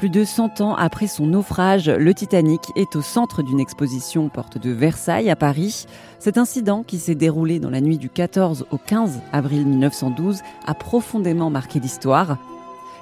[0.00, 4.56] Plus de 100 ans après son naufrage, le Titanic est au centre d'une exposition porte
[4.56, 5.84] de Versailles à Paris.
[6.18, 10.72] Cet incident, qui s'est déroulé dans la nuit du 14 au 15 avril 1912, a
[10.72, 12.38] profondément marqué l'histoire.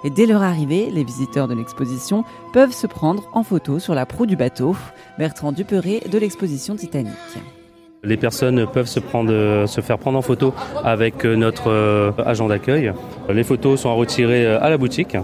[0.02, 4.04] Et dès leur arrivée, les visiteurs de l'exposition peuvent se prendre en photo sur la
[4.04, 4.74] proue du bateau.
[5.20, 7.14] Bertrand Duperré de l'exposition Titanic.
[8.02, 10.52] Les personnes peuvent se, se faire prendre en photo
[10.82, 12.92] avec notre euh, agent d'accueil.
[13.28, 15.16] Les photos sont à retirer euh, à la boutique.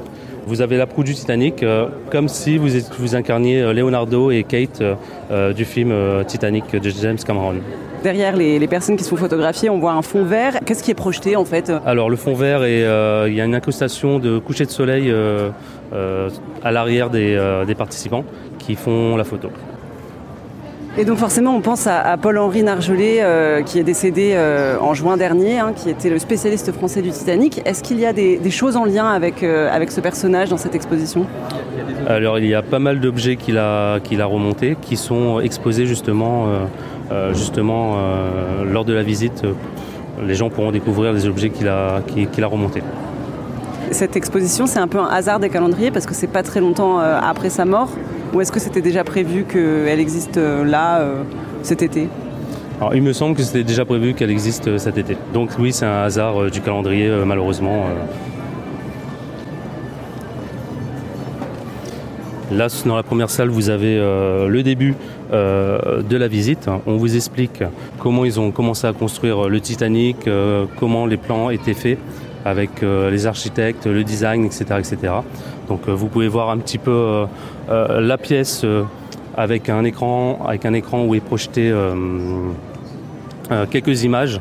[0.46, 4.42] Vous avez la proue du Titanic, euh, comme si vous, vous incarniez euh, Leonardo et
[4.42, 4.82] Kate
[5.30, 5.92] euh, du film
[6.26, 7.54] Titanic de James Cameron.
[8.02, 10.60] Derrière les, personnes qui se font photographier, on voit un fond vert.
[10.66, 14.18] Qu'est-ce qui est projeté en fait Alors le fond vert, il y a une incrustation
[14.18, 15.10] de coucher de soleil
[15.90, 18.24] à l'arrière des participants
[18.58, 19.48] qui font la photo.
[20.96, 25.16] Et donc forcément, on pense à, Paul-Henri Nargelet, euh, qui est décédé euh, en juin
[25.16, 27.60] dernier, hein, qui était le spécialiste français du Titanic.
[27.64, 30.76] Est-ce qu'il y a des, choses en lien avec, euh, avec ce personnage dans cette
[30.76, 31.26] exposition?
[32.06, 35.86] Alors il y a pas mal d'objets qu'il a, qu'il a remontés, qui sont exposés
[35.86, 36.46] justement,
[37.32, 37.96] justement
[38.64, 39.42] lors de la visite.
[40.22, 42.82] Les gens pourront découvrir les objets qu'il a, qu'il a remontés.
[43.90, 46.98] Cette exposition, c'est un peu un hasard des calendriers parce que c'est pas très longtemps
[46.98, 47.88] après sa mort.
[48.34, 51.22] Ou est-ce que c'était déjà prévu qu'elle existe euh, là euh,
[51.62, 52.08] cet été?
[52.92, 55.16] Il me semble que c'était déjà prévu qu'elle existe euh, cet été.
[55.32, 57.86] Donc oui, c'est un hasard du calendrier, malheureusement.
[62.50, 64.94] Là, dans la première salle, vous avez le début
[65.32, 66.68] de la visite.
[66.86, 67.62] On vous explique
[67.98, 70.28] comment ils ont commencé à construire le Titanic,
[70.78, 71.98] comment les plans étaient faits
[72.44, 74.64] avec les architectes, le design, etc.
[74.78, 75.12] etc.
[75.68, 77.26] Donc vous pouvez voir un petit peu
[77.70, 78.82] euh, la pièce euh,
[79.36, 81.94] avec un écran, avec un écran où est projeté euh,
[83.70, 84.40] quelques images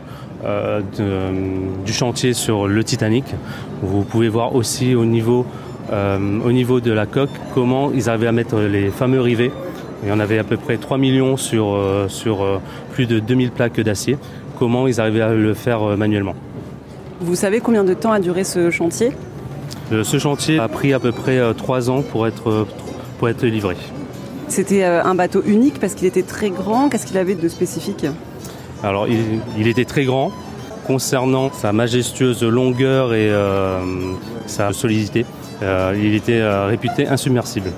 [1.85, 3.23] du chantier sur le Titanic.
[3.81, 5.45] Vous pouvez voir aussi au niveau,
[5.89, 9.51] au niveau de la coque comment ils arrivaient à mettre les fameux rivets.
[10.03, 12.59] Il y en avait à peu près 3 millions sur, sur
[12.91, 14.17] plus de 2000 plaques d'acier.
[14.59, 16.35] Comment ils arrivaient à le faire manuellement.
[17.23, 19.11] Vous savez combien de temps a duré ce chantier
[19.91, 22.67] Ce chantier a pris à peu près 3 ans pour être
[23.27, 23.75] être livré.
[24.47, 26.89] C'était euh, un bateau unique parce qu'il était très grand.
[26.89, 28.05] Qu'est-ce qu'il avait de spécifique?
[28.83, 30.31] Alors, il, était très grand.
[30.85, 33.79] Concernant sa majestueuse longueur et euh,
[34.45, 35.25] sa solidité,
[35.61, 37.71] euh, il était réputé insubmersible.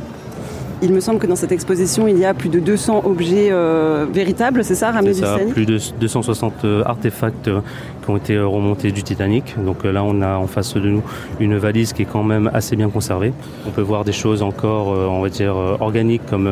[0.82, 4.06] Il me semble que dans cette exposition, il y a plus de 200 objets euh,
[4.12, 7.62] véritables, c'est ça, ramenés du Titanic Plus de 260 euh, artefacts euh,
[8.04, 9.56] qui ont été remontés du Titanic.
[9.64, 11.02] Donc là, on a en face de nous
[11.40, 13.32] une valise qui est quand même assez bien conservée.
[13.66, 16.50] On peut voir des choses encore, on va dire, organiques comme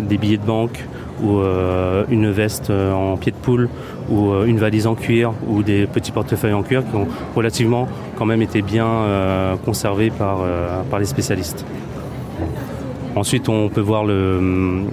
[0.00, 0.84] des billets de banque
[1.22, 1.40] ou
[2.10, 3.68] une veste en pied de poule
[4.10, 7.86] ou une valise en cuir ou des petits portefeuilles en cuir qui ont relativement
[8.16, 8.88] quand même été bien
[9.64, 10.40] conservés par,
[10.90, 11.64] par les spécialistes.
[13.16, 14.84] Ensuite, on peut voir le,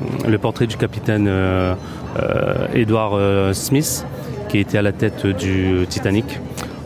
[0.42, 1.76] portrait du capitaine euh,
[2.18, 4.06] euh, Edward euh, Smith,
[4.48, 6.40] qui était à la tête du Titanic.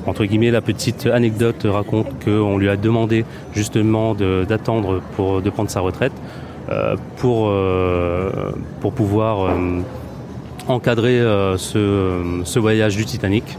[0.07, 5.69] Entre guillemets, la petite anecdote raconte qu'on lui a demandé justement d'attendre pour de prendre
[5.69, 6.13] sa retraite
[7.17, 7.53] pour,
[8.79, 9.49] pour pouvoir
[10.67, 11.19] encadrer
[11.57, 13.57] ce, ce, voyage du Titanic.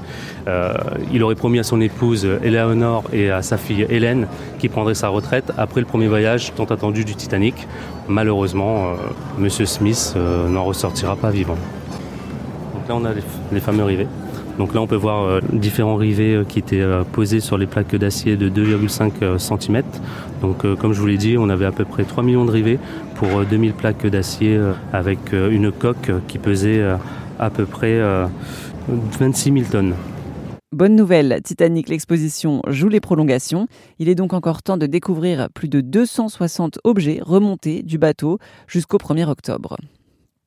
[0.49, 0.73] Euh,
[1.13, 4.27] il aurait promis à son épouse Eleanor et à sa fille Hélène
[4.59, 7.69] qu'il prendrait sa retraite après le premier voyage tant attendu du Titanic.
[8.09, 8.93] Malheureusement.
[8.93, 8.95] Euh,
[9.39, 11.57] Monsieur Smith euh, n'en ressortira pas vivant.
[12.75, 13.11] Donc là, on a
[13.53, 14.09] les, fameux rivets.
[14.59, 18.51] Donc là, on peut voir différents rivets qui étaient posés sur les plaques d'acier de
[18.51, 19.83] 2,5 cm.
[20.43, 22.79] Donc, comme je vous l'ai dit, on avait à peu près 3 millions de rivets
[23.15, 24.61] pour 2000 plaques d'acier
[24.93, 26.85] avec une coque qui pesait
[27.39, 28.01] à peu près
[28.89, 29.95] 26 000 tonnes.
[30.71, 33.69] Bonne nouvelle, Titanic l'exposition joue les prolongations.
[33.99, 38.99] Il est donc encore temps de découvrir plus de 260 objets remontés du bateau jusqu'au
[38.99, 39.77] 1er octobre.